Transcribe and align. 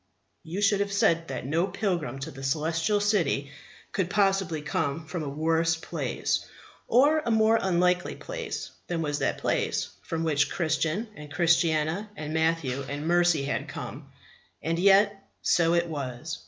You 0.41 0.63
would 0.71 0.79
have 0.79 0.91
said 0.91 1.27
that 1.27 1.45
no 1.45 1.67
pilgrim 1.67 2.17
to 2.21 2.31
the 2.31 2.41
Celestial 2.41 2.99
City 2.99 3.51
could 3.91 4.09
possibly 4.09 4.61
have 4.61 4.67
come 4.67 5.05
from 5.05 5.21
a 5.21 5.29
worse 5.29 5.75
place, 5.75 6.43
or 6.87 7.19
a 7.19 7.29
more 7.29 7.59
unlikely 7.61 8.15
place, 8.15 8.71
than 8.87 9.03
was 9.03 9.19
that 9.19 9.37
place 9.37 9.89
from 10.01 10.23
which 10.23 10.49
Christian 10.49 11.07
and 11.15 11.31
Christiana 11.31 12.09
and 12.15 12.33
Matthew 12.33 12.81
and 12.89 13.07
Mercy 13.07 13.43
had 13.43 13.67
come. 13.67 14.11
And 14.63 14.79
yet 14.79 15.23
so 15.43 15.75
it 15.75 15.85
was. 15.85 16.39